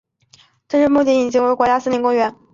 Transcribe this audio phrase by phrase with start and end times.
[0.67, 2.47] 这些牧民现已迁离吉尔森林国家公园。